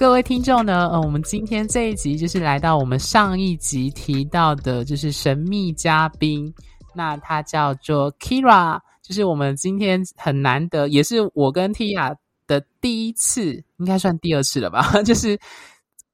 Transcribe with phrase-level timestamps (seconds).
[0.00, 6.50] 各位听众呢，呃，我们今天这一集就是来到我们上一集提到的，就是神秘嘉宾，
[6.94, 15.38] 那他叫做 Kira，就是我们今天很难得，也是我跟 Tia 的第一次，应该算第二次了吧， 就是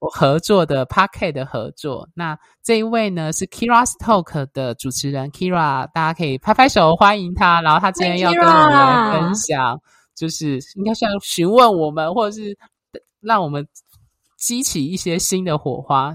[0.00, 2.08] 我合作的 Podcast 的合作。
[2.12, 7.62] 那这一位呢是 Kira's Talk 的主持人 Kira，大家可以拍拍手欢迎他。
[7.62, 9.80] 然后他今天要跟我们分享，
[10.16, 12.58] 就是应该是要询问我们，或者是。
[13.26, 13.66] 让我们
[14.38, 16.14] 激起一些新的火花，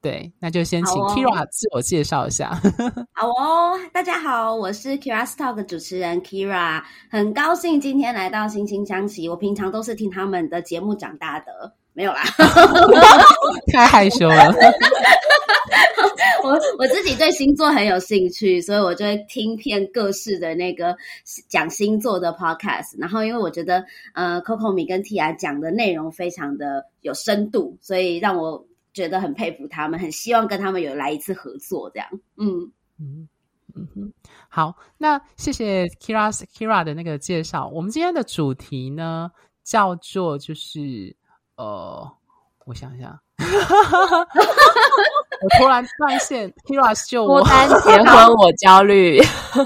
[0.00, 2.54] 对，那就先请 Kira 自我介绍一下。
[3.10, 6.80] 好哦，大家好，我是 Kira's Talk 主持人 Kira，
[7.10, 9.28] 很高兴今天来到惺惺相惜。
[9.28, 12.22] 我平常都是听他们的节目长大的，没有啦，
[13.74, 14.54] 太害羞了。
[16.44, 20.96] 我我自己对星座很有兴趣，所以我就会听遍各式的那个
[21.48, 22.94] 讲星座的 podcast。
[22.96, 31.90] 然后，因为我觉得呃，Coco 米跟 Tia 讲的内容非常的有深度，所以让我觉得很佩服他们，很希望跟他们有来一次合作。
[31.92, 33.28] 这样，嗯嗯
[33.74, 34.12] 嗯哼，
[34.48, 37.66] 好，那谢谢 Kira Kira 的那个介绍。
[37.74, 39.32] 我们今天的主题呢，
[39.64, 41.14] 叫做就是
[41.58, 42.10] 呃，
[42.66, 43.20] 我想一下。
[45.40, 47.40] 我突然断线，Kira 救我。
[47.40, 49.20] 脱单结婚 我焦虑，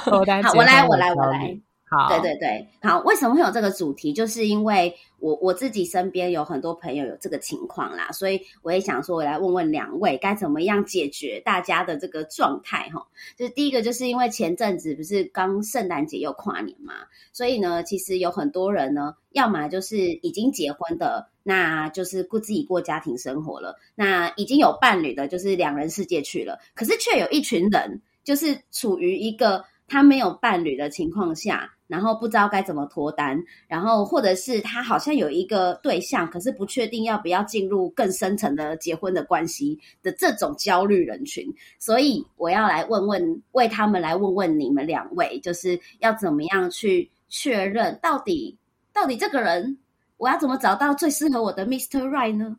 [0.04, 1.58] 脱单结婚我来，我来，我来。
[1.92, 3.00] 好，对对对，好。
[3.00, 4.14] 为什么会有这个主题？
[4.14, 12.88] 就是因为我我自己身边有很多朋友有这个情况啦，所以我也想说，我来问问两位，该怎么样解决大家的这个状态？
[12.94, 16.94] 哈，就是第一个，就是因为前阵子不是刚圣诞节又跨年嘛，
[17.32, 26.58] 所以呢，其实有很多人呢，要么就是已经结婚的，那就是顾自己过家庭生活了；那已经有伴侣的，就是两人世界去了。
[26.74, 31.70] 可是却有一群人，就是处于一个他没有伴侣的情况下。
[31.88, 33.38] 然后不知道该怎么脱单，
[33.68, 41.46] 然后或者是他好像有一个对象，可是不确定要不要进入更深层的结婚的关系的这种焦虑人群，
[41.78, 48.56] 所以我要来问问，为他们来问问你们两位，就是要怎么样去确认到底
[48.94, 49.76] 到底这个人，
[50.16, 52.08] 我要怎么找到最适合我的 Mr.
[52.08, 52.56] Right 呢？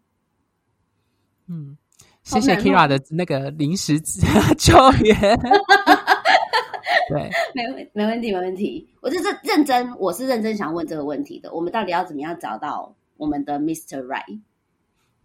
[1.47, 1.75] 嗯，
[2.21, 3.99] 谢谢 Kira 的那个临时
[4.59, 5.17] 救援。
[7.13, 8.89] 对， 没问没问题，没问题。
[9.01, 11.53] 我就是认真，我是认真想问这个问题的。
[11.53, 14.03] 我们到底要怎么样找到我们的 Mr.
[14.05, 14.39] Right？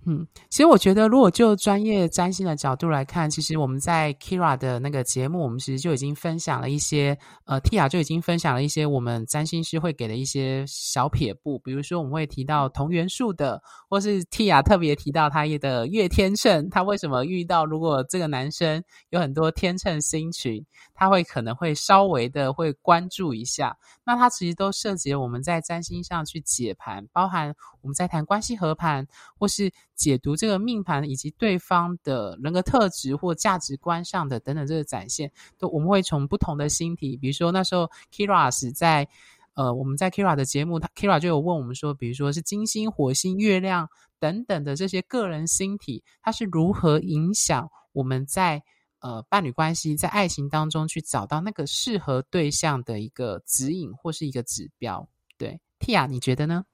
[0.06, 13.60] 嗯，其实我觉得，如果就专业占星的角度来看，其实我们在 Kira 的那个节目，我们其实就已经分享了一些，呃，Tia 就已经分享了一些我们占星师会给的一些小撇步，比如说我们会提到同元素的，
[13.90, 23.76] 或是 Tia 特别提到他的月天秤，他为什么遇到如果这个男生有很多天秤星群，他会可能会稍微的会关注一下。
[24.04, 29.06] 那他其实都涉及我们在占星上去解盘，包含我们在谈关系合盘，
[29.38, 39.06] 或是解读这个命盘以及对方的人格特质或价值观上的等等这个展现，都我们会从不同的星体，比如说那时候 Kira 是在
[39.54, 48.62] 呃我们在 Kira 的节目，他 Kira 就有问我们说，比如说是金星、火星、月亮等等的这些个人星体，它是如何影响我们在。
[49.00, 56.64] 呃，伴侣关系在爱情当中去找到那个适合对象的一个指引或是一个指标，对，Tia，你觉得呢？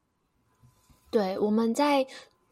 [1.10, 2.06] 对，我们在。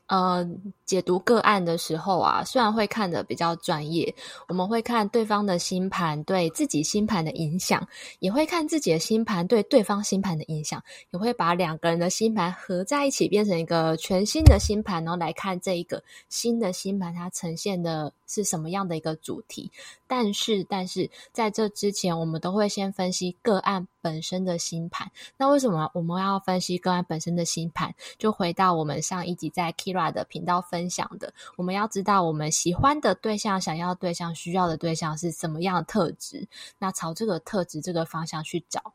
[0.06, 0.46] 呃，
[0.84, 4.14] 解读个案的时候啊，虽然会看的比较专业，
[4.46, 7.86] 我们会看对方的星盘对自己星盘的影响，
[8.18, 10.82] 也会看自己的星盘对对方星盘的影响，
[11.12, 19.70] 也会把两个人的星盘合在一起，变成一个全新的星盘，然后来看这一个新的星盘它呈现的是什么样的一个主题。
[20.06, 25.10] 但是，但是在这之前，我们都会先分析个案本身的星盘。
[25.38, 27.94] 那为什么我们要分析个案本身的星盘？
[28.18, 36.46] 就回到我们上一集在 Kira 的频道分享的，我们要知道我们喜欢的对象、想要对象、需要的对象是什么样的特质，
[36.78, 38.92] 那朝这个特质这个方向去找。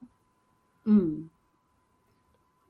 [0.84, 1.30] 嗯，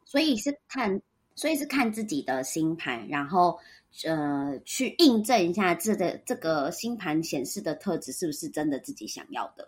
[0.05, 1.01] 所以是看，
[1.35, 3.59] 所以是看自己的星盘，然后。
[4.03, 9.67] 呃，去印证一下这个这个星盘显示的特质是不是真的自己想要的？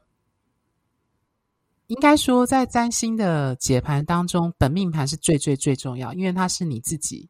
[1.89, 7.27] 应该说，在占星的解盘当中，本命盘是最最最重要，因为它是你自己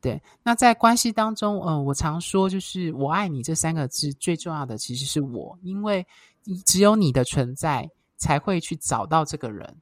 [0.00, 6.06] 对，那在关系当中，呃，我常说就是“我爱你”这三个字最重要的其实是我，因为
[6.64, 9.76] 只有你的存在才会去找到这个人。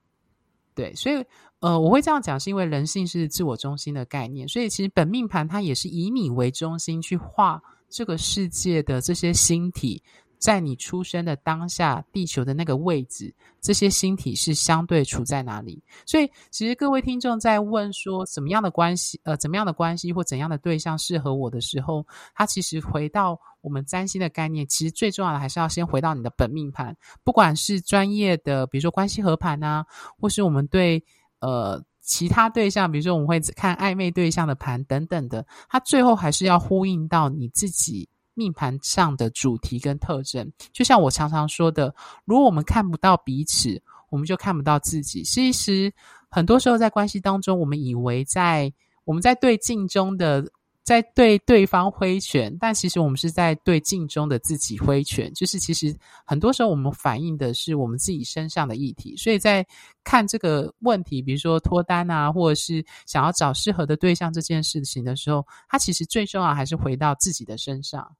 [0.75, 1.23] 对，所以
[1.61, 10.03] 呃，我会这样讲，是因为人性是自我中心的概念，所以其实本命盘它也是以你为中心去画这个世界的这些星体。
[10.45, 15.83] 在你出生的当下，地球的那个位置，这些星体是相对处在哪里？
[16.05, 26.95] 所以，其实各位听众在问说，怎么样的关系，呃，怎么样的关系或怎样的对象适合我的时候，他其实回到我们占星的概念，其实最重要的还是要先回到你的本命盘，
[27.25, 29.87] 不管是专业的，比如说关系合盘啊，
[30.21, 31.03] 或是我们对
[31.41, 38.07] 呃其他对象，比如说我们会看暧昧对象的盘等等的，它最后还是要呼应到你自己。
[38.35, 41.95] 命盘上的主题跟特征，就像我常常说的，
[42.25, 45.23] 如果我们看不到彼此，我们就看不到自己。
[45.23, 45.93] 其实
[46.31, 48.73] 很多时候在关系当中，我们以为在
[49.05, 50.45] 我们在对镜中的。
[50.85, 55.33] 在对对方挥拳，但其实我们是在对镜中的自己挥拳。
[55.33, 55.97] 就是其实
[56.27, 59.17] 很多时候我们反映的是我们自己身上的议题。
[59.17, 59.67] 所以在
[60.05, 68.15] 看这个问题，比如说脱单啊，或者是想要找适合的对象这件事情的时候，它其实最重要还是回到自己的身上。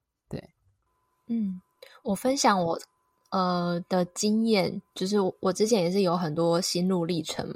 [1.27, 1.61] 嗯，
[2.03, 2.79] 我分享我
[3.31, 7.55] 呃的经验，就是我之前也是有很多心路历程嘛。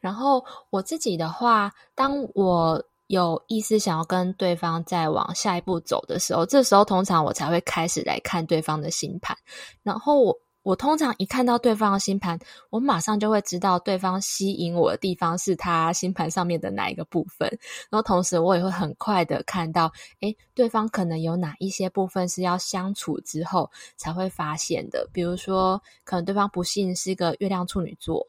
[0.00, 9.36] 然后我自己的话，当我有意思想要跟对方再往下一步走的时候，这时候通常我才会开始来看对方的星盘。
[9.82, 12.38] 然后我我通常一看到对方的星盘，
[12.70, 17.48] 我马上就会知道对方吸引我的地方是他星盘上面的哪一个部分。
[17.90, 25.08] 然后同时我也会很快的看到，诶，对方可能有哪一些部分是要相处之后才会发现的。
[25.12, 28.26] 比如说，可能对方不幸是一个月亮处女座，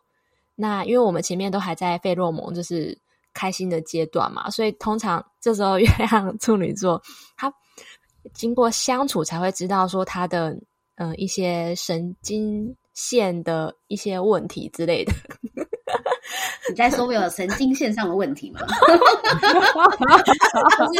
[0.55, 2.97] 那因为我们前面都还在费洛蒙，就是。
[3.35, 7.01] 开心的阶段嘛，所以通常这时候月亮处女座，
[7.35, 7.51] 他
[8.31, 10.55] 经过相处才会知道说他的
[10.95, 15.13] 嗯、呃、一些神经线的一些问题之类的。
[16.69, 18.61] 你在说我有神经线上的问题吗？
[20.77, 20.99] 就是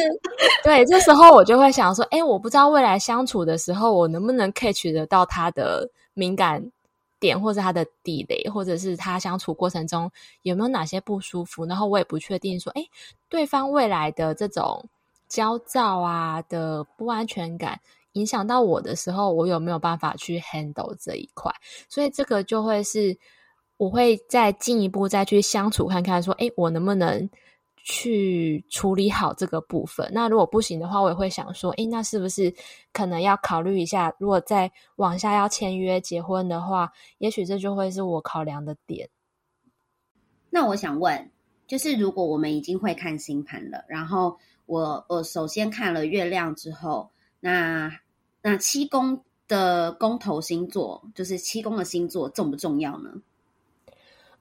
[0.63, 6.71] 对，这时候我就会想说，哎，我不知道未来相处的时候，我能不能 catch 得到他的敏感。
[7.19, 10.11] 点或者他的地雷，或者是他相处过程中
[10.41, 12.83] 有没有哪些不舒服，然后我也不确定说，哎，
[13.29, 14.89] 对方未来的这种
[15.29, 17.79] 焦躁啊的不安全感
[18.13, 21.53] 影响到我的时候，我有没有办法去 handle 这一块？
[21.87, 23.17] 所以这个就会是
[23.77, 27.29] 我会再进一步再去相处看看，说，哎，我能不能？
[27.85, 30.09] 去处理好这个部分。
[30.13, 32.49] 那如果不行的话，我也会想说，诶，那是不是
[32.93, 34.15] 可能要考虑一下？
[34.19, 39.09] 如果再往下要签约结婚的话，也许这就会是我考量的点。
[40.49, 41.29] 那我想问，
[41.67, 47.11] 就是如果我们已经会看星盘了，然后我我首先看了月亮之后，
[47.41, 47.91] 那
[48.43, 53.09] 那七宫的宫头星座，就是七宫的星座重不重要呢？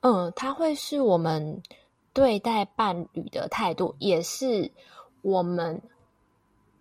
[0.01, 1.63] 嗯，它会是我们。
[2.15, 4.71] 对待伴侣的态度，也是
[5.23, 5.81] 我们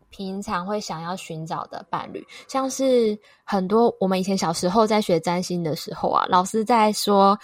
[0.09, 2.21] 平常会想要寻找的伴侣。
[2.49, 7.39] 像是很多我们以前小时候在学占星的时候啊，老师在说，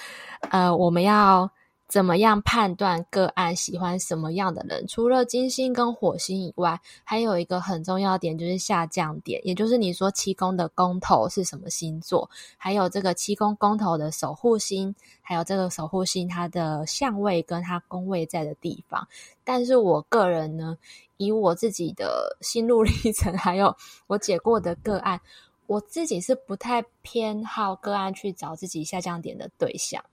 [0.52, 1.50] 呃，我们要。
[1.88, 4.86] 怎么样判断个案喜欢什么样的人？
[4.88, 19.08] 除了金星跟火星以外，还有一个很重要点就是下降点，也就是你说七宫的宫头是什么星座，还有这个七宫宫头的守护星，还有这个守护星它的相位跟它宫位在的地方。
[19.46, 20.78] 但是我个人呢，
[21.16, 23.74] 以我自己的心路历程，还有
[24.08, 25.22] 我解过的个案，
[25.68, 30.04] 我自己是不太偏好个案去找自己下降点的对象。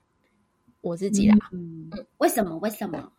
[0.85, 2.57] 我自己啦，嗯，为什么？
[2.59, 3.11] 为什么？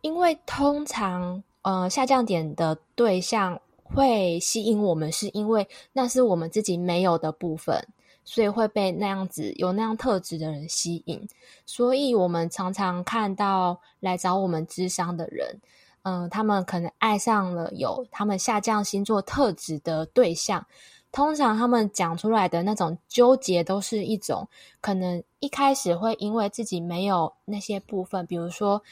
[0.00, 7.86] 因为通常，呃，下降点的对象会吸引我们，是因为那是我们自己没有的部分，
[8.24, 11.28] 所以会被那样子有那样特质的人吸引。
[11.66, 15.60] 所以我们常常看到来找我们咨商的人，
[16.02, 20.66] 嗯、呃，他们可能爱上了有他们下降星座特质的对象。
[21.12, 24.48] 通常他们讲出来的那种纠结，都是一种
[24.80, 28.82] 可能一开始会因为自己没有那些部分，比如说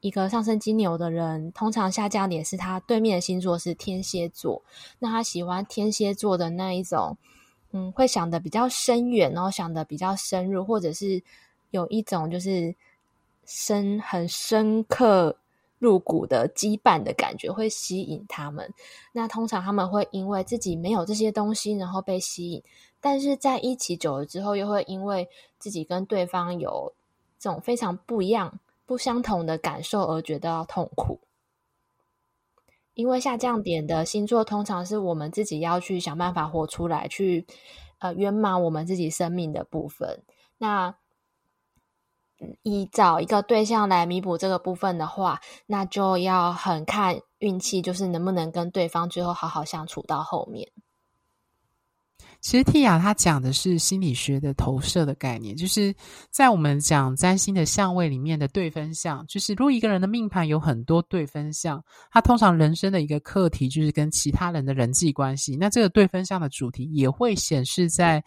[0.00, 4.62] 一个上升金牛的人，通常下降点是他对面的星座是天蝎座，
[5.00, 7.16] 那他喜欢天蝎座的那一种，
[7.72, 11.20] 嗯，会想得比较深远，然后想得比较深入，或者是
[11.72, 12.72] 有一种就是
[13.44, 15.36] 深很深刻。
[15.86, 18.68] 入骨的羁绊的感觉会吸引他们，
[19.12, 22.60] 那通常他们会因为自己没有这些东西，然后被吸引，
[23.00, 25.28] 但是在一起久了之后，又会因为
[25.60, 26.92] 自己跟对方有
[27.38, 31.20] 这种非常不一样、不相同的感受而觉得痛苦。
[32.94, 37.46] 因为下降点的星座通常是我们自己要去想办法活出来，去
[37.98, 40.24] 呃圆满我们自己生命的部分。
[40.58, 40.96] 那
[42.62, 50.68] 以找一个对象来弥补这个部分的话，那就要很看运气，就是能不能跟对方最后好好相处到后面。
[52.42, 55.92] 其实蒂亚他讲的是心理学的投射的概念，就是
[56.30, 68.22] 在我们讲占星的相位里面的对分相，就是如果一个人的命盘有很多对分相，他通常人生的一个课题就是跟其他人的人际关系，那这个对分相的主题也会显示在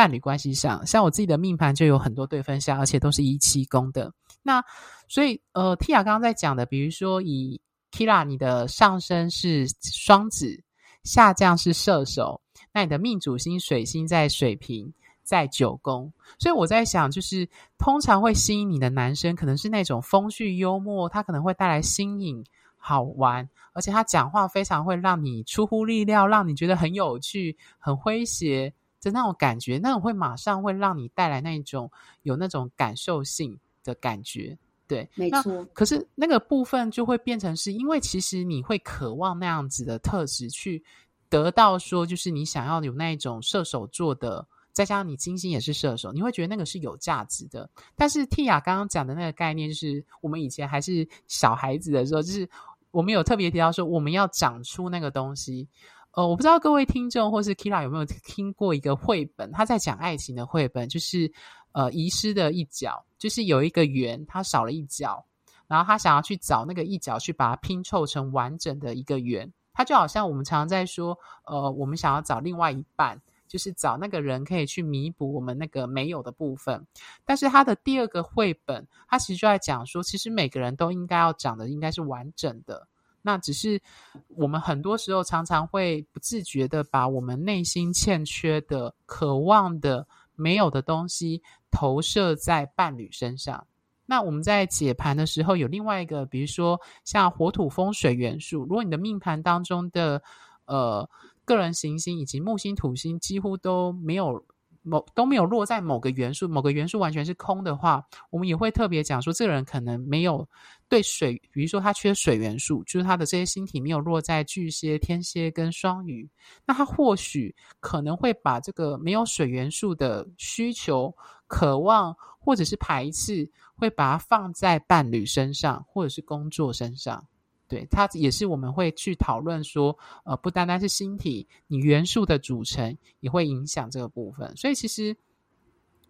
[0.00, 0.86] 伴侣关系上。
[0.86, 4.10] 像我自己的命盘就有很多对分相，而且都是一七宫的。
[4.42, 4.64] 那
[5.08, 7.60] 所以呃，蒂亚刚刚在讲的，比如说以
[7.92, 10.64] Kira，你的上升是双子，
[11.04, 12.40] 下降是射手。
[12.72, 14.90] 那你的命主星水星在水瓶，
[15.22, 22.42] 在九宫，所以我在想，就是通常会吸引你的男生，可能是那种风趣幽默，他可能会带来新颖、
[22.78, 31.90] 好玩，而且他讲话非常会让你出乎意料，让你觉得很有趣、很诙谐的那种感觉，那种会马上会让你带来那种
[32.22, 35.64] 有那种感受性的感觉，对，没错。
[35.72, 40.82] 可是那个部分就会变成是因为其实你会渴望那样子的特质去。
[41.28, 47.70] 得到说，就是你想要有那一种射手座的，再加上你金星也是射手，你会觉得那个是有价值的。
[47.94, 52.50] 但是蒂亚刚刚讲的那个概念，就是我们以前还是小孩子的时候，就是
[52.90, 55.68] 我们有特别提到说，我们要长出那个东西。
[56.12, 61.32] 呃，我不知道各位听众或是 Kira 有没有听过一个绘本，他在讲爱情的绘本，就是
[61.70, 65.24] 呃遗失的一角，就是有一个圆，它少了一角，
[65.68, 69.52] 然后他想要去找那个一角，去把它拼凑成完整的一个圆。
[69.72, 76.84] 他就好像我们常常在说，呃，我们想要找另外一半，就是找那个人可以去弥补我们那个没有的部分。
[77.24, 82.88] 但是他的第二个绘本，他其实就在讲说，其实每个人都应该要长得应该是完整的。
[83.22, 83.80] 那只是
[84.28, 93.66] 我们很多时候常常会不自觉的把我们内心欠缺的、渴望的、没有的东西投射在伴侣身上。
[94.06, 98.62] 那我们在解盘的时候，有另外一个，比如说像火土风水元素。
[98.62, 100.20] 如果你的命盘当中的
[100.64, 101.08] 呃
[101.44, 104.44] 个人行星以及木星、土星几乎都没有
[104.82, 110.48] 某都没有落在某个元素，某个元素完全是空的话，我们也会特别讲说，这个人可能没有
[110.90, 116.28] 对水，比如说他缺水元素，就是他的这些星体没有落在巨蟹、天蝎跟双鱼，
[116.66, 121.10] 那他或许可能会把这个没有水元素的需求、
[121.46, 123.50] 渴望或者是排斥。
[123.80, 127.26] 会把它放在伴侣身上，或者是工作身上，
[127.66, 134.54] 对，它也是我们会去讨论说，呃，不单单是星体，你元素的组成也会影响这个部分。
[134.54, 135.16] 所以其实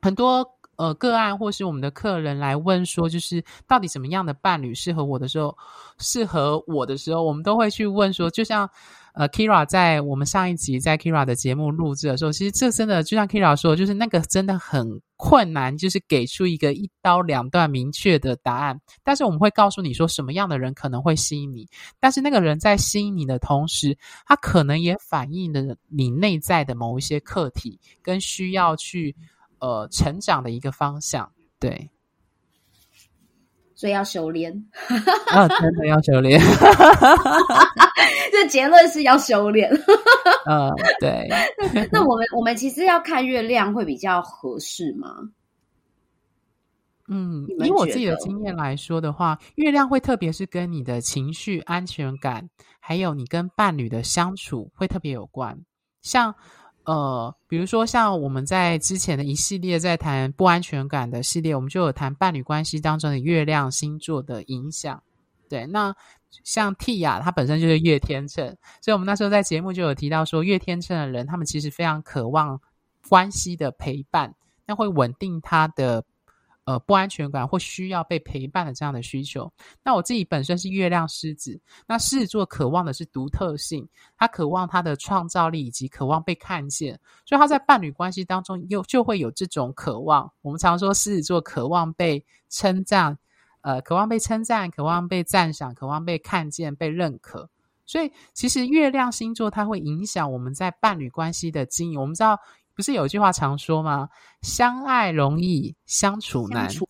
[0.03, 0.45] 很多
[0.81, 5.57] 呃个案或是我们的客人来问说，就是到底什么样的伴侣适合我的时候，
[5.99, 8.69] 适合我的时候，我们都会去问说，就像。
[9.13, 18.81] 呃，Kira 在我们上一集在 Kira 的节目录制的时候，其实这真的就像 Kira 说，就是那个真的很困难，就是给出一个一刀两断明确的答案。
[19.03, 21.67] 但是我们会告诉你说，什么样的人可能会吸引你，
[21.99, 29.17] 但是那个人在吸引你的同时，他可能也反映了你内在的某一些课题跟需要去
[29.61, 31.91] 呃成长的一个方向，对。
[33.77, 34.53] 所以要修炼
[35.29, 36.39] 啊，真的要修炼。
[38.31, 39.71] 这结论是要修炼。
[40.45, 41.27] 嗯，对。
[41.91, 45.31] 那我们我们其实要看月亮会比较合适吗？
[47.09, 52.51] 嗯，以我自己的经验来说的话，月亮会特别是跟你的情绪安全感，
[52.81, 55.59] 还有你跟伴侣的相处会特别有关。
[56.03, 56.35] 像。
[56.85, 65.03] 呃，比如说像我们在之前的一系列在谈不安全感的系列，我们就有谈伴侣关系当中的月亮星座的影响。
[65.49, 65.95] 对，那
[66.45, 72.61] 像 T 呀，他本身就是月天秤，所以我们那时候在节目就有提到说，月天秤的人，他们其实非常渴望
[73.09, 74.35] 关系的陪伴，
[74.67, 76.05] 那会稳定他的。
[76.65, 79.51] 呃，不安全感或需要被陪伴的这样的需求。
[79.83, 90.31] 那我自己本身是月亮狮子，那狮子座渴望的是独特性，他渴望他的创造力以及渴望被看见，所以他在伴侣关系当中又就会有这种渴望。
[90.43, 93.19] 我们常说狮子座渴望被称赞，
[93.63, 97.49] 呃，渴望被称赞，渴望被赞赏，渴望被看见、被认可。
[97.87, 102.01] 所以其实月亮星座它会影响我们在伴侣关系的经营。
[102.01, 102.39] 我们知道。
[102.81, 104.09] 不是有句话常说吗？
[104.41, 106.67] 相爱容易相处难。
[106.71, 106.89] 处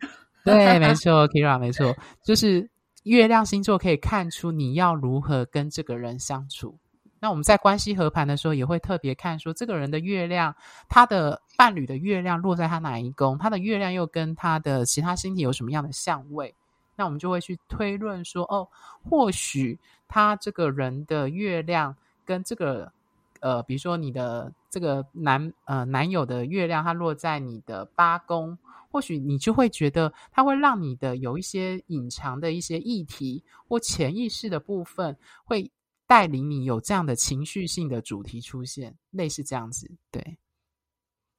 [0.44, 2.68] 对，没错，Kira，没错，就是
[3.04, 6.78] 月亮星座可以看出你要如何跟这个人相处。
[7.18, 10.54] 那我们在关系合盘的时候，也会特别看说这个人的月亮，
[10.90, 16.54] 他的伴侣的月亮落在他哪一宫，他的月亮又跟他的其他星体有什么样的相位。
[16.96, 18.68] 那我们就会去推论说，哦，
[19.08, 22.92] 或许他这个人的月亮跟这个
[23.40, 28.56] 呃，比如说你的这个男呃男友的月亮，它落在你的八宫，
[28.90, 35.70] 或许你就会觉得它会让你的有一些隐藏的一些议题或潜意识的部分会。
[36.10, 39.88] 带领你有这样的情绪性的主题出现，类似这样子。
[40.10, 40.38] 对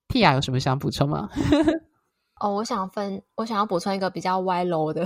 [0.07, 1.29] ，Tia 有什么想补充吗？
[2.39, 5.03] 哦，我想分，我想要补充一个比较歪楼的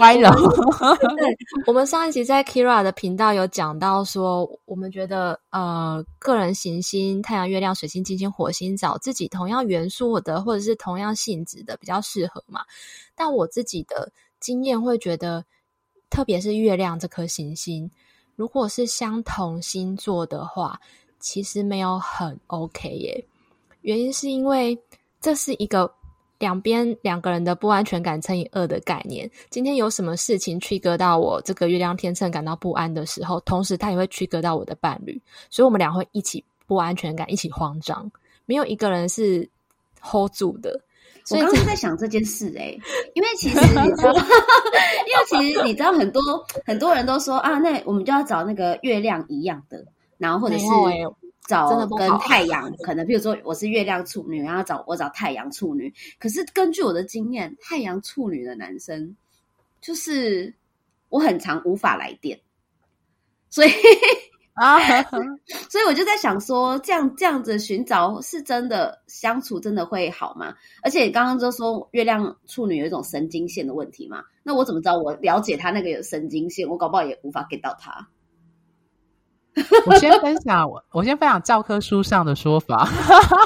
[0.00, 0.30] 歪楼。
[1.16, 12.60] 对， 我们上一集在 Kira 的频道有讲到说，我们觉得呃，个人行星太阳、月亮、水星、金星、火星找自己同样元素的或者是同样性质的比较适合嘛。
[13.14, 15.44] 但我自己的经验会觉得，
[16.10, 17.90] 特别是月亮这颗行星。
[18.36, 20.80] 如果是相同星座的话，
[21.18, 23.24] 其实没有很 OK 耶。
[23.80, 24.80] 原因是因为
[25.20, 25.92] 这是一个
[26.38, 29.30] 两边两个人的不安全感乘以二的概念。
[29.50, 38.10] 今天有什么事情 trigger 到我这个月亮天秤感到不安的时候，同时他也会 trigger 到我的伴侣，所以我们俩会一起不安全感，一起慌张，
[38.46, 39.48] 没有一个人是
[40.00, 40.80] hold 住的。
[41.30, 42.80] 我刚刚在想这件事哎、欸，
[43.12, 44.12] 因为其实你知道，
[45.04, 46.22] 因为其实你知道很多
[46.64, 49.84] 很多人都说啊，那我们就要找那个月亮一样的，
[50.16, 50.64] 然后或者是
[51.48, 55.92] 找跟太阳可能，比如说我是月亮处女，然后找我找太阳处女。
[56.20, 59.16] 可是根据我的经验，太阳处女的男生
[59.80, 60.54] 就是
[61.08, 62.38] 我很常无法来电，
[63.50, 63.70] 所以。
[64.60, 64.76] 啊，
[65.70, 70.52] 所以我就在想说，这样这样子寻找是真的相处真的会好吗？
[70.82, 78.08] 而且你刚刚就说月亮处女有一种神经线的问题嘛，那我怎么知道我了解他那个有神经线，我搞不好也无法 get 到他。
[79.86, 82.88] 我先分享我我先分享教科书上的说法，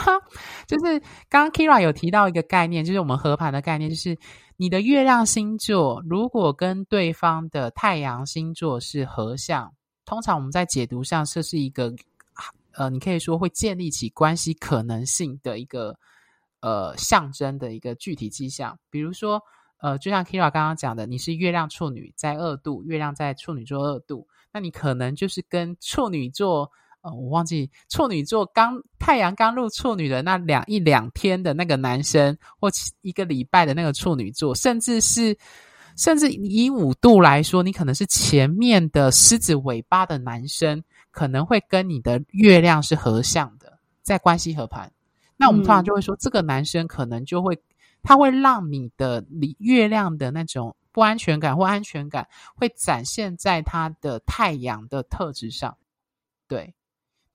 [0.67, 4.19] 就是刚刚 Kira 有提到一个概念，就是我们合盘的概念，就是
[4.57, 9.73] 你的月亮星座如果跟对方的太阳星座是合相。
[10.05, 11.93] 通常我们在解读上，这是一个
[12.75, 15.97] 呃，你可以说会建立起关系可能性的一个
[16.61, 18.77] 呃象征的一个具体迹象。
[18.91, 19.41] 比如说，
[19.79, 32.69] 呃，就像 Kira 刚刚讲的，你是月亮处女在二度，月亮在处女座二度，那你可能就是跟处女座，呃，我忘记处女座刚太阳刚入处女的那两一两天的那个男生，或
[33.01, 35.37] 一个礼拜的那个处女座，甚至是。
[35.95, 44.91] 甚至以五度来说，你可能是前面的狮子尾巴的男生，可能会跟你的月亮是合相的，在关系合盘。
[45.37, 47.61] 那我们通常就会说，嗯、这个男生可能就会，
[48.03, 49.23] 他会让你的
[49.59, 55.77] 月亮的那种不安全感或安全感，会展现在他的太阳的特质上。
[56.47, 56.75] 对，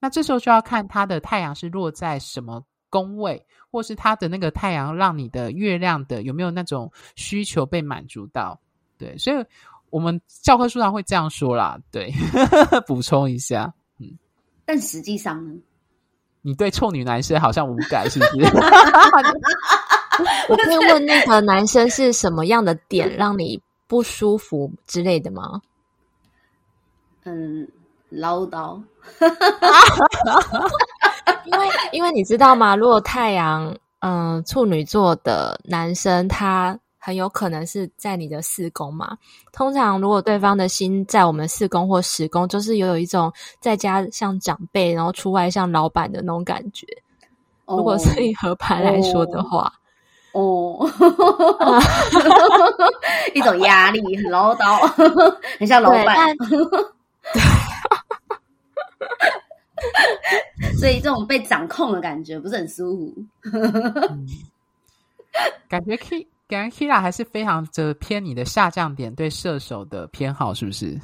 [0.00, 2.64] 那这时候就要看他的太阳是落在什么。
[2.90, 8.58] 宫位，或是他的那个太阳，让你的月亮的有没有那种需求被满足到？
[8.96, 9.44] 对，所以
[9.90, 11.78] 我们教科书上会这样说啦。
[11.90, 12.10] 对，
[12.88, 14.16] 补充一下，嗯，
[14.64, 15.60] 但实际上呢，
[16.40, 18.40] 你对臭女男生好像无感，是不是？
[20.48, 25.60] 我可以 问那个男生是什么样的点让你不舒服之类的吗？
[27.24, 27.68] 嗯，
[28.08, 28.80] 唠叨。
[31.44, 32.76] 因为，因为你知道吗？
[32.76, 39.16] 如果太阳，嗯、呃，处女座的男生，他很有可能是在你的四宫嘛。
[39.52, 46.86] 通常，如果对方的心在我们四宫或十宫，就是有有一种在家像长辈，然后出外像老板的那种感觉。
[47.66, 49.72] 如果是以合盘来说的话，哦，
[53.34, 54.86] 一种压力，很唠叨，
[55.58, 56.36] 很像老板。
[56.36, 56.58] 对。
[60.76, 63.14] 所以这种被掌控的感觉不是很舒服。
[63.52, 64.26] 嗯、
[65.68, 70.98] 感觉 K 感觉 Kira 还是非常的偏你的下降点对射手的偏好，是不是？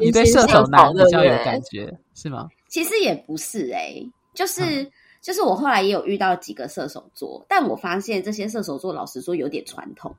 [0.00, 2.48] 你对射手男比较有感觉是吗？
[2.68, 4.90] 其实也不是哎、欸，就是、嗯、
[5.26, 10.14] 就是我后来也有遇到几个射手座，但我发现这些射手座老实说有点传统。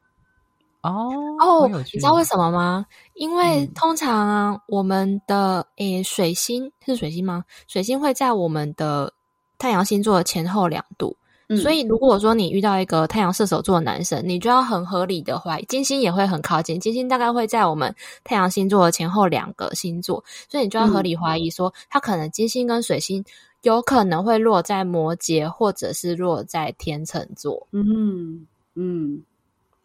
[0.82, 2.86] 哦哦，你知道为什么吗？
[3.13, 7.46] 因为通常啊，我们的诶水星是水星吗？
[7.70, 9.13] 水星会在我们的
[9.58, 11.15] 太阳星座的前后两度，
[11.48, 23.24] 嗯，所以如果说你遇到一个太阳射手座的男生，你就要很合理的怀疑，金星也会很靠近，金星大概会在我们太阳星座的前后两个星座，所以你就要合理怀疑说，他可能金星跟水星
[23.67, 27.67] 有可能会落在摩羯，或者是落在天秤座。
[27.71, 29.21] 嗯嗯。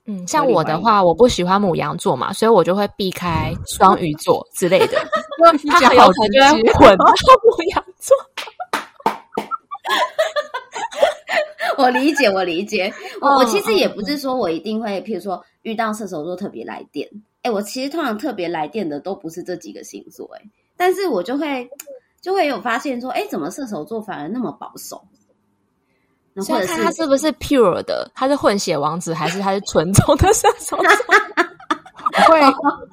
[0.05, 4.99] 嗯，像我的话，我不喜欢母羊座嘛，所以我就会避开双鱼座之类的，
[5.38, 7.05] 因为他很有可能就会混到
[7.47, 8.16] 牡羊座。
[11.79, 12.92] 我理解，我理解。
[13.21, 17.09] 我我其实也不是说我一定会，譬如说遇到射手座特别来电。
[17.42, 20.42] 哎，我其实通常特别来电的都不是这几个星座，哎，
[20.77, 21.71] 但是我就会
[22.23, 25.05] 就会有发现说，哎，怎么射手座反而那么保守？
[26.35, 28.11] 或者是他是不是 pure 的？
[28.15, 30.87] 他是混血王子，还是他是纯种的射手座？
[32.29, 32.41] 会，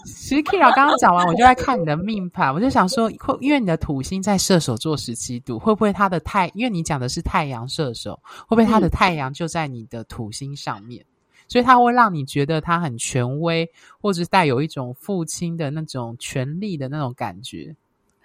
[0.06, 6.50] 其实 Keira 刚刚讲完，我就在看你的命盘，我就想说，会因为你的土星在射手座十七度，会不会他的太？
[6.54, 11.04] 因为你讲的是太阳射手，会不会他的太阳就在你的土星上面？
[11.04, 13.70] 嗯、所以他会让你觉得他很权威，
[14.02, 17.76] 或者是带有一种父亲的那种权力的那种感觉，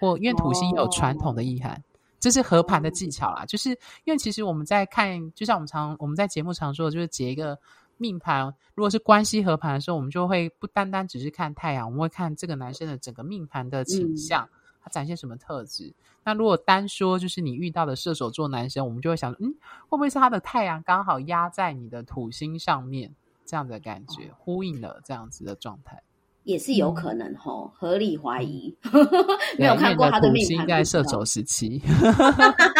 [0.05, 1.73] 或因为土星有传统的意涵。
[1.75, 1.83] 哦
[2.25, 3.69] 这是合盘的技巧啦，就是
[4.05, 7.59] 因为其实我们在看，就像我们常我们在节目常说的，就是解一个
[7.99, 14.49] 命盘，如果是关系合盘的时候，我们就会不单单只是看太阳，我们会看这个男生的整个命盘的倾向，
[14.83, 15.88] 他展现什么特质。
[15.88, 19.53] 嗯、那如果单说就是你遇到的射手座男生，我们就会想，嗯，
[19.90, 23.14] 会不会是他的太阳刚好压在你的土星上面，
[23.45, 26.03] 这样的感觉呼应了这样子的状态。
[26.44, 28.76] 也是有可能吼，合理怀疑，
[29.59, 31.80] 没有看过他的命盘，应该射手时期，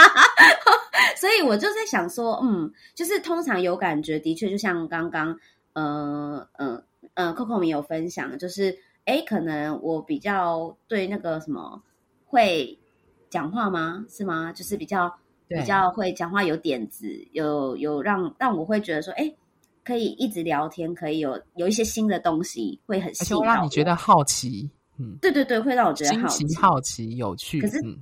[1.17, 5.39] 所以我就在想说，嗯，就是通常有感觉，的确就像刚刚，
[5.73, 6.83] 呃，呃，
[7.15, 11.83] 呃，Coco 米有分享，就是，哎，可能我比较对那个什么
[12.27, 12.79] 会
[13.31, 14.05] 讲话吗？
[14.09, 14.53] 是吗？
[14.53, 19.35] 就是比较比较会讲话，有点子，有有让让我会觉得说，哎。
[19.85, 24.69] 可以一直聊天，可以有有一些新的东西，会很新，会让你觉得好奇。
[24.97, 27.61] 嗯，对对对，会让我觉得好奇、好奇、有趣。
[27.61, 27.99] 可是，嗯、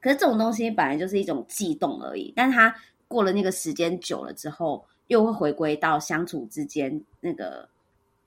[0.00, 2.74] 可是这种东西本来就是一种悸动而已，但是它
[3.08, 7.68] 过了那个时间久了之后，又会回归到相处之间那个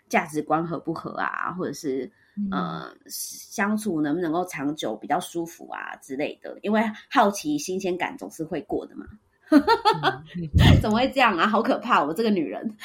[0.10, 6.58] 价值观合不合啊，或者是、嗯、呃相处能不能够长久、比较舒服啊之类的。
[6.64, 9.06] 因为好奇、新鲜感总是会过的嘛。
[10.82, 11.48] 怎么会这样啊？
[11.48, 12.04] 好可怕！
[12.04, 12.78] 我这个女人，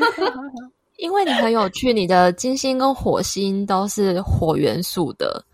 [0.98, 5.44] 因为你很有趣，你的金星跟火星都是火元素的，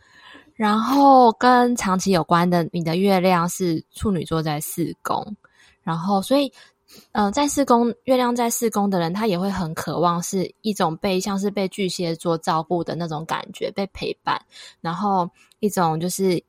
[0.55, 5.37] 然后跟长期有关的，你的月亮是处女座在四宫，
[5.83, 6.53] 然后所以，
[7.13, 14.41] 嗯、在四宫月亮在四宫的人，他也会很渴望是一种被像是被巨蟹座照顾的那种感觉，被陪伴，
[14.81, 16.43] 然后一种就是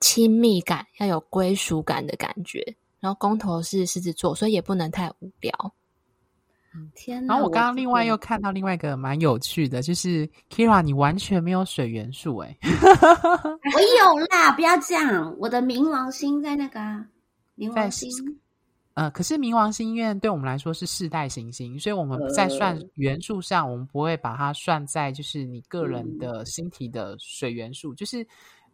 [0.00, 2.74] 亲密感，要有归属感的感觉。
[3.00, 5.52] 然后公头是狮子座，所以也不能太无聊。
[6.94, 7.34] 天哪！
[7.34, 12.56] 然后我刚刚另外又看到另外一个蛮有趣的，就是 Keira，你完全没有水元素哎。
[12.62, 15.34] 我有啦，不要这样。
[15.40, 16.78] 我的冥王星在那个
[17.56, 18.08] 冥王星，
[18.94, 28.24] 呃，可是冥王星因为对我们来说是世代行星，所以我们在算元素上，我们不会把它算在就是你个人的星体的水元素，嗯、就是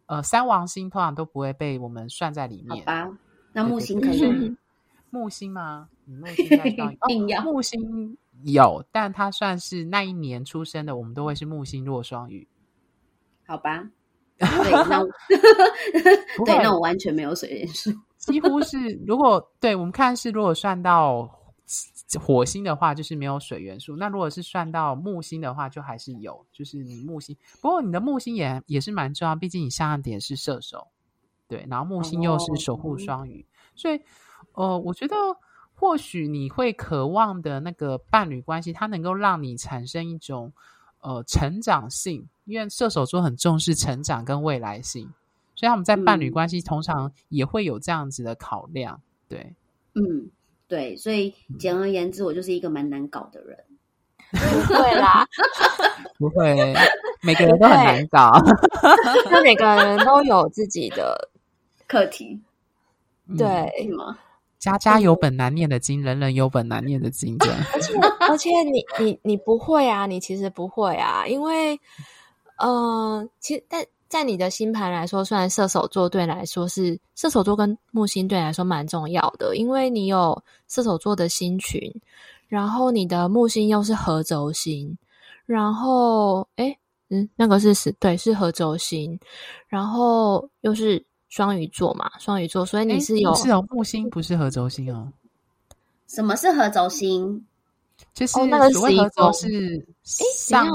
[0.05, 2.77] 呃三王星通常都不会被我们算在里面。
[2.77, 3.09] 好吧。
[3.57, 4.55] 那木星可以吗？
[5.09, 5.89] 木星吗？
[6.05, 12.47] 木星 在上、哦、木星有，但它算是那一年出生的，我们都会是木星弱双鱼。
[13.47, 13.89] 好吧，
[14.37, 18.77] 对，那我对，那我完全没有水元素，几乎是。
[19.07, 21.27] 如果对我们看是，如果算到
[22.19, 23.95] 火星的话，就是没有水元素。
[23.95, 27.35] 那如果是算到木星的话，就还是有，就是你木星。
[27.59, 30.89] 不过你的木星也也是蛮重要，毕竟你下一点是射手。
[31.47, 33.46] 对，然后木星又是守护双鱼，哦、
[33.77, 34.01] 所以，
[34.53, 35.15] 呃，我觉得
[35.75, 40.51] 或许你会渴望的那个伴侣关系，它能够让你产生一种
[41.01, 45.07] 呃成长性，因为射手座很重视成长跟未来性，
[45.55, 48.99] 所以他们在伴侣关系通常也会有这样子的考量。
[49.29, 49.55] 对，
[49.93, 50.29] 嗯，
[50.67, 53.57] 对，所以简而言之，我就是一个蛮难搞的人。
[54.31, 55.25] 不会啦，
[56.19, 56.75] 不会，
[57.21, 58.31] 每个人都很难搞，
[59.31, 61.29] 那每个人都有自己的。
[61.87, 62.37] 课题，
[63.35, 64.17] 对吗？
[64.59, 67.59] 家家有本难念的经，人人有本难念的经，这样。
[67.73, 67.93] 而且，
[68.27, 71.79] 而且你，你你你不会啊，你其实不会啊，因为，
[72.57, 81.79] 呃，其实，在在你的星盘来说，虽然射手座对你来说是射手座跟木星对你来说蛮重要的，因为你有射手座的星群，
[82.47, 84.97] 然后你的木星又是合轴星，
[85.45, 86.75] 然后，诶
[87.09, 89.19] 嗯，那个是是，对，是合轴星，
[89.67, 91.05] 然后又是。
[91.29, 95.11] 双鱼座嘛，双鱼座，所以你是有是哦，木星不是合轴星哦。
[96.07, 97.45] 什么是合轴星？
[98.13, 100.67] 就是那个所谓合轴是上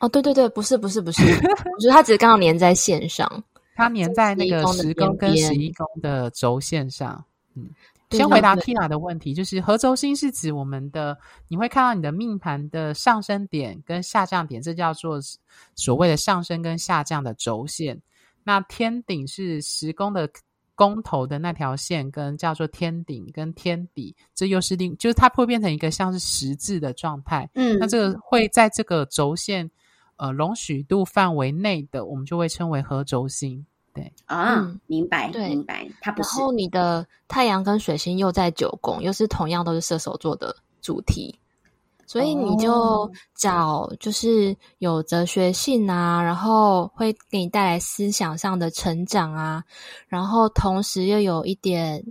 [0.00, 1.22] 哦，对对对，不是不是不是，
[1.74, 3.42] 我觉得它只是刚好粘在线上，
[3.74, 7.24] 它粘在那个十宫跟十一宫的轴线上。
[7.54, 7.70] 嗯，
[8.10, 11.16] 先回答 Tina 的问题，就是合轴星是指我们的，
[11.48, 15.20] 你会看到你的命盘的上升点跟下降点，这叫做
[15.76, 18.02] 所谓的上升跟下降的轴线。
[18.44, 20.28] 那天顶是十宫的
[20.74, 27.48] 宫头的那条线跟叫做天顶跟天底，这又是另，就是它会变成一个像是十字的状态。
[27.54, 29.70] 嗯，那这个会在这个轴线
[30.16, 33.64] 呃容许度范围内的，我们就会称为合轴星。
[33.94, 35.86] 对啊，嗯、明白，对明白。
[36.00, 36.38] 它不是。
[36.38, 41.38] 然后你的太阳跟水星又在九宫，又是同样都是射手座的主题，
[42.12, 49.64] 所以你就找就是有哲学性啊，然后会给你带来思想上的成长啊，
[50.08, 52.04] 然后同时又有一点，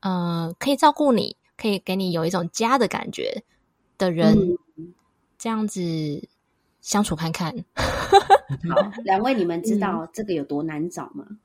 [0.00, 3.44] 嗯、呃，可以照顾你，可以给你有一种家的感觉
[3.96, 4.36] 的人，
[4.76, 4.92] 嗯、
[5.38, 5.80] 这样子。
[6.80, 11.26] 相处看看， 好，两位你们知道这个有多难找吗？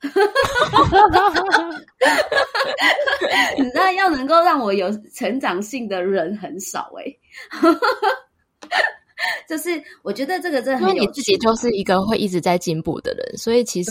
[3.58, 7.20] 你知道要能够让我有成长性的人很少哎、欸，
[9.48, 13.90] 就是我觉得这个真的很，因为你自己就是一个会一直在进步的人，所以其实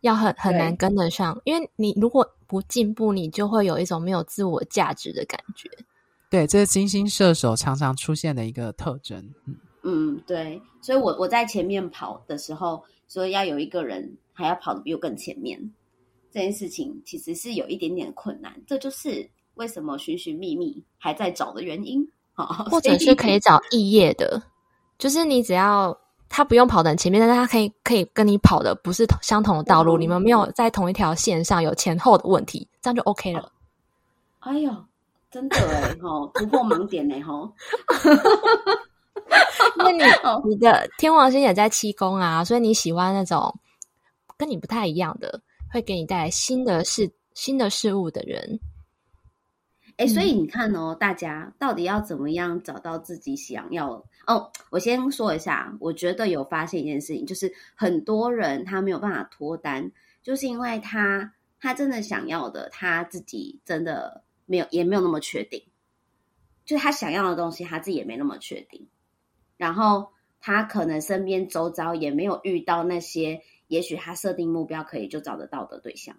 [0.00, 5.68] 要很很难跟得上，因为你如果不进步，你就会有一种没有自我价值的感觉。
[6.30, 9.18] 对，这是金星射手常常出现的一个特征。
[9.46, 9.56] 嗯。
[9.88, 15.60] 嗯，对，所以我我在前面跑的时候，所以要有一个人还要跑得比我更前面，
[16.32, 18.52] 这件事情其实是有一点点困难。
[18.66, 22.04] 这就是为什么寻寻觅觅还在找的原因。
[22.70, 24.42] 或者是可以找异业的，
[24.98, 25.96] 就是你只要
[26.28, 33.50] 他不用跑得很前面，但是他可以可以跟你跑的不是相同的道路，嗯、你们没有在同一条线上有前后的问题，这样就 OK 了。
[34.40, 34.70] 哎呦，
[35.30, 37.50] 真的哎，吼 突破盲点呢，吼。
[39.78, 40.04] 因为你
[40.48, 43.52] 你的天王星也在七宫啊，所以你喜欢那种
[44.36, 45.40] 跟你不太一样的，
[45.72, 48.58] 会给你带来新的事、新的事物的人。
[49.96, 54.04] 哎，所以你看哦，大家到底要怎么样找到自己想要？
[54.26, 59.90] 哦，我先说一下，我觉得有发现一件事情，就是很多人他没有办法脱单，
[60.22, 65.62] 就是因为他他真的想要的，他自己真的没有，也没有那么确定，
[66.66, 68.88] 就是他想要的东西，他自己也没那么确定。
[69.56, 76.16] 然后他可能身边周遭也没有遇到那些，也许他设定目标可以就找得到的对象。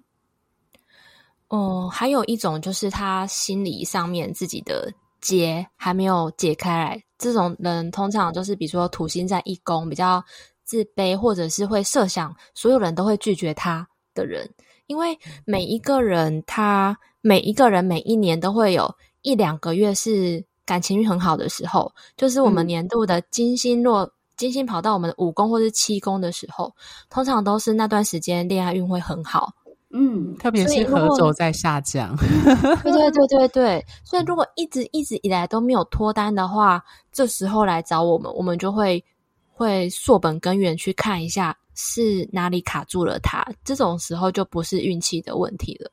[1.49, 10.23] 哦，还有一种就是他心理上面自己的结还没有解开来，这种人通常就是比如说土星在一宫，比较
[10.63, 14.49] 自卑，或者是会设想所有人都会拒绝他的人，
[14.87, 20.45] 因为每一个人他每一个人每一年都会有一两个月是。
[20.67, 26.69] 感情运很好的时候，就是我们年度的金星落、嗯、金星跑到我们的五宫或是七宫的时候，
[27.09, 29.53] 通常都是那段时间恋爱运会很好。
[29.99, 32.15] 嗯，特别是合轴在下降。
[32.83, 39.03] 对对对对对，所以如果一直一直以来都没有脱单的话，这时候来找我们，我们就会
[39.51, 43.43] 会溯本根源去看一下是哪里卡住了他。
[43.63, 45.91] 这种时候就不是运气的问题了。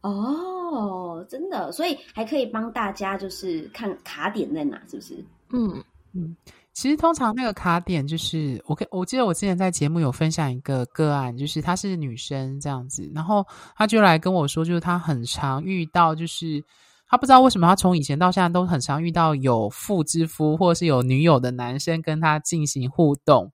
[0.00, 5.24] 哦，真的，所以还可以帮大家就是看卡点在哪，是不是？
[5.50, 6.34] 嗯嗯，
[6.74, 16.62] 其实通常那个卡点就是，我我记得我之前在节目有分享一个个案，就是她是女生这样子，然后她就来跟我说，就是她很常遇到，就是
[17.08, 23.50] 她不知道为什么她从以前到现在都很常遇到有妇之夫或者是有女友的男生跟她进行互动。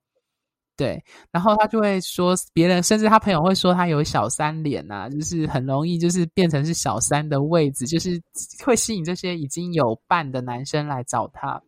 [0.74, 8.18] 对，然后她就会说别人，甚至她朋友会说她有小三脸呐、啊，就是很容易就是变成是小三的位置，就是
[8.64, 11.60] 会吸引这些已经有伴的男生来找她。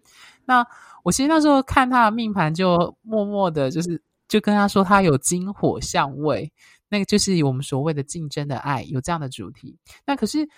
[0.47, 0.67] 那
[1.03, 6.53] 我其实那时候看他的命盘，就默默的，就是就跟他说他有金火相位，
[6.88, 9.79] 那个就是我们所谓的竞争的爱，有这样的主题。
[10.07, 10.49] 那可是。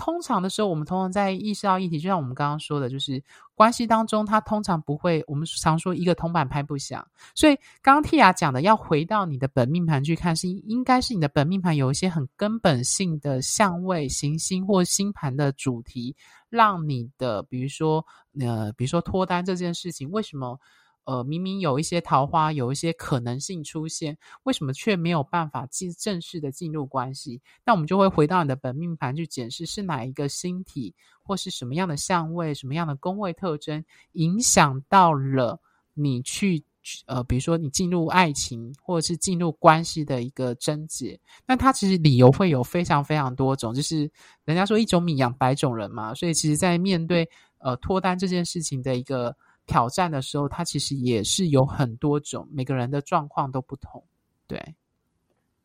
[0.00, 3.22] 通常的时候，我们通常在意识到议题，就像我们刚刚说的，就是
[3.54, 5.22] 关系当中，它通常不会。
[5.26, 16.16] 我们常说一个铜板拍不响，所以刚刚 Tia 讲的，要回到你的本命盘去看，是应该是你的本命盘有一些很根本性的相位、行星或星盘的主题，
[16.48, 18.02] 让你的，比如说，
[18.40, 20.58] 呃，比如说脱单这件事情，为什么？
[21.04, 27.40] 呃，明明有一些桃花，有一些可能性出现，为什么却没有办法进正式的进入关系？
[27.64, 35.58] 那我们就会回到你的本命盘去检视，是哪一个星体，或是什么样的相位，什么样的宫位特征，影响到了
[35.94, 36.62] 你去
[37.06, 41.18] 呃，比如说你进入爱情或者是进入关系的一个症结。
[41.44, 44.08] 那它其实理由会有非常非常多种，就是
[44.44, 49.34] 人家说一种米养百种人嘛，所以其实在面对呃脱单这件事情的一个。
[49.70, 54.02] 挑战的时候，它其实也是有很多种，每个人的状况都不同。
[54.48, 54.74] 对，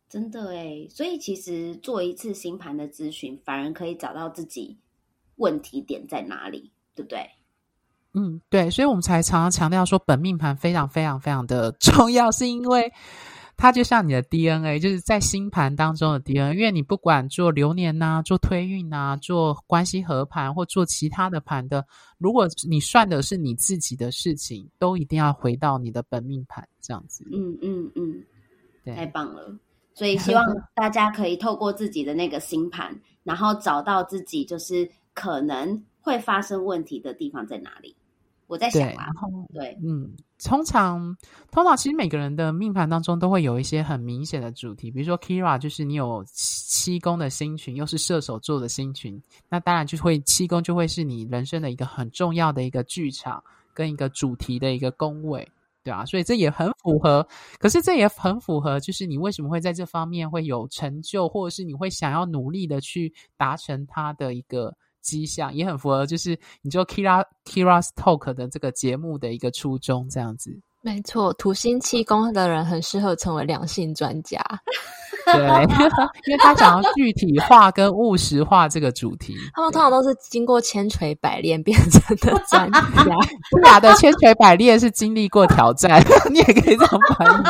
[0.07, 4.77] 真的诶，所以其实做一次星盘的咨询，反而可以找到自己
[5.37, 7.31] 问题点在哪里，对不对？
[8.13, 12.93] 嗯，对，所以我们才常常强调说，本命盘非常非常非常的 重要，是因为
[13.57, 16.53] 它就像你的 DNA，就是在星盘当中的 DNA。
[16.55, 21.85] 因为你不管做流年呐、啊，做推运呐、啊，做关系合盘或做其他的盘的，
[22.17, 27.25] 如果你算的是你自己的事情，都一定要回到你的本命盘这样子。
[27.31, 28.23] 嗯嗯嗯，
[28.83, 29.57] 对，太棒了。
[29.93, 37.95] 所以希望大家可以透过自己的那个星盘， 然后找到自己就是可能会发生问题的地方在哪里。
[38.47, 39.07] 我在想啊，
[39.51, 40.11] 对，对嗯，
[40.43, 41.17] 通常
[41.51, 55.47] 通常其实每个人的命盘当中都会有一些很明显的主题，比如说 Kira 就是你有七宫的星群，又是射手座的星群，那当然就会七宫就会是你人生的一个很重要的一个剧场跟一个主题的一个宫位，
[55.83, 57.27] 对啊，所以这也很符合，
[57.57, 64.75] 可是这也很符合，就是你为什么会在这方面会有成就，或者是你会想要努力的去达成它的一个。
[65.05, 70.59] 迹象也很符合，就是你就 Kira Kira's Talk 的这个节目的一个初衷，这样子。
[70.81, 74.39] 没错，土星气功的人很适合成为两性专家。
[75.33, 75.41] 对，
[76.27, 79.35] 因为他想要具体化跟务实化这个主题。
[79.53, 82.81] 他们通常都是经过千锤百炼变成的专家。
[83.63, 85.99] 假的千锤百炼是经历过挑战，
[86.31, 87.43] 你也可以这样翻译。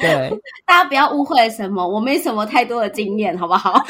[0.00, 0.30] 对，
[0.64, 3.84] 大家不要误会什么，我没什么太多的经验，好不好？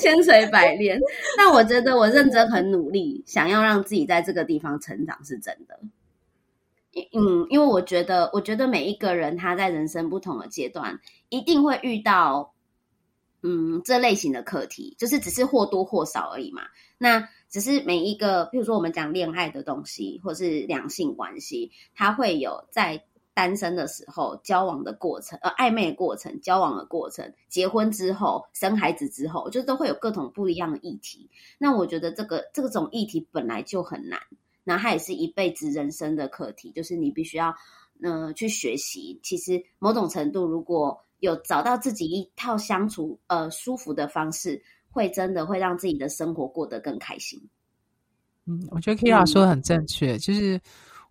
[0.00, 0.98] 千锤百炼，
[1.36, 5.76] 但我觉得我认真很努力，想要让自己在这个地方成长，是真的。
[7.12, 12.54] 嗯，因为我觉得，我觉得每一个人他在人生不同的阶段，一定会遇到，
[13.42, 16.62] 嗯，这类型的课题，就是只是或多或少而已嘛。
[16.98, 23.04] 那只是每一个，譬如说我们讲恋爱的东西，或是两性关系，它会有在。
[23.36, 31.28] 单身的时候，交往的过程，呃，暧昧的过程，交往的过程，结婚之后，生孩子之后，就都会有各种不一样的议题。
[31.58, 34.18] 那我觉得这个这种议题本来就很难，
[34.66, 37.54] 那它也是一辈子人生的课题，就是你必须要，
[38.02, 39.18] 呃，去学习。
[39.22, 47.40] 其实某种程度，如果有找到自己一套相处呃舒服的方式，会真的会让自己的生活过得更开心。
[48.46, 50.60] 嗯，我觉得 Kira 说的很正确，就是。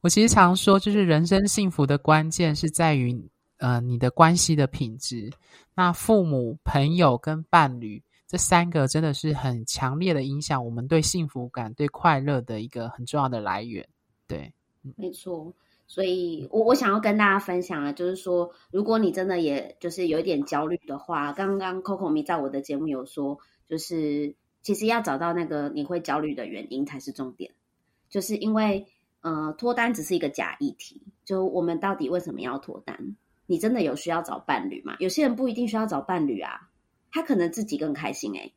[0.01, 5.31] 我其实常说，就是人生幸福的关键是在于，呃，你的关系的品质。
[5.73, 13.87] 那父母、朋友跟伴侣这三个真的是很强烈的影响我们对幸福感、对快乐的一个很重要的来源。
[14.27, 14.53] 对，
[14.95, 15.53] 没错。
[15.87, 27.51] 所以我我想要跟大家分享的，就是说，如果你真的也就是有一点焦虑的话，刚刚 Coco 咪在我的节目有说，就是其实要找到那个你会焦虑的原因才是重点，
[28.09, 28.87] 就是因为。
[29.21, 31.01] 呃，脱单只是一个假议题。
[31.25, 33.15] 就我们到底为什么要脱单？
[33.47, 34.97] 你真的有需要找伴侣吗？
[34.99, 36.69] 有些人不一定需要找伴侣啊，
[37.15, 38.53] 他可能自己更开心诶、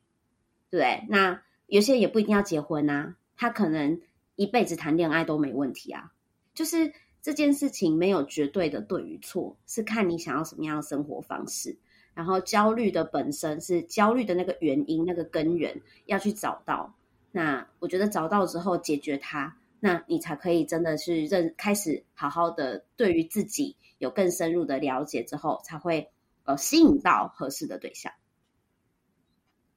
[0.69, 1.05] 对。
[1.07, 4.01] 那有些人也不一定要结婚啊，他可能
[4.35, 6.11] 一辈子谈恋爱都没问题啊。
[6.53, 6.91] 就是
[7.21, 11.77] 这件事情没有绝对的对与错，是看你想要什么样的生活方式。
[12.13, 16.93] 然后焦虑的本身是焦虑的那个原因，那个根源要去找到。
[17.31, 19.55] 那我觉得找到之后解决它。
[19.79, 26.09] 那你才可以真的是认开始好好的对于自己有更深入的了解之后，才会
[26.43, 28.11] 呃吸引到合适的对象。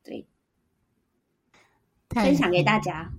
[0.04, 0.26] 对，
[2.10, 3.10] 分享给大家，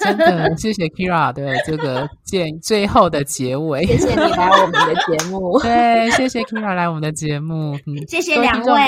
[0.00, 8.80] 真的谢谢 Kira 的这个建最后的结尾，谢谢你来我们的节目， 对，谢谢 Kira 来我们的节目，嗯，谢谢两位。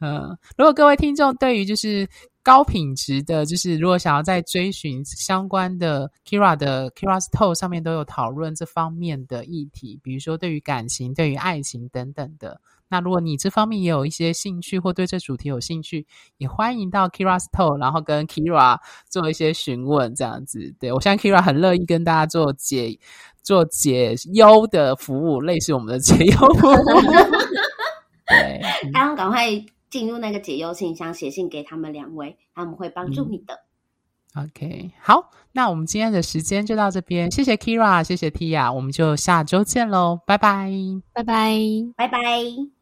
[0.00, 2.08] 嗯，如果各位听众对于就是。
[2.46, 12.60] 高品质的，就是如果想要再追寻相关的 Kira 的 Kira's Talk 上面都有讨论这方面的议题，比如说对于感情、对于爱情等等的。
[12.88, 16.06] 那如果你这方面也有一些兴趣，或对这主题有兴趣，
[16.38, 20.74] 也欢迎到 Kira Store，然后跟 Kira 做一些询问，这样子。
[20.78, 22.98] 对，我相信 Kira 很乐意跟大家做解
[23.42, 26.72] 做解忧的服务，类似我们的解忧服务。
[28.26, 28.60] 对，
[28.92, 29.64] 刚刚赶快。
[29.88, 33.54] 进入那个解忧信箱，写信给他们两位，他们会帮助你的。
[34.34, 40.68] 嗯、OK，好，那我们今天的时间就到这边，谢谢 Kira，谢谢 Tia，我们就下周见喽，拜拜，
[41.14, 41.56] 拜拜，
[41.96, 42.75] 拜拜。